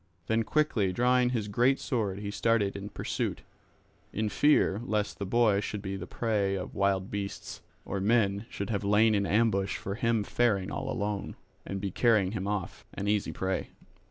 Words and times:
Then 0.25 0.41
quickly 0.41 0.91
drawing 0.91 1.29
his 1.29 1.47
great 1.47 1.79
sword 1.79 2.17
he 2.21 2.31
started 2.31 2.75
in 2.75 2.89
pursuit, 2.89 3.43
in 4.11 4.29
fear 4.29 4.81
lest 4.83 5.19
the 5.19 5.27
boy 5.27 5.59
should 5.59 5.83
be 5.83 5.95
the 5.95 6.07
prey 6.07 6.55
of 6.55 6.73
wild 6.73 7.11
beasts, 7.11 7.61
or 7.85 7.99
men 7.99 8.47
should 8.49 8.71
have 8.71 8.83
lain 8.83 9.13
in 9.13 9.27
ambush 9.27 9.77
for 9.77 9.93
him 9.93 10.23
faring 10.23 10.71
all 10.71 10.89
alone, 10.89 11.35
and 11.67 11.79
be 11.79 11.91
carrying 11.91 12.31
him 12.31 12.47
off, 12.47 12.83
an 12.95 13.07
easy 13.07 13.31
prey. 13.31 13.69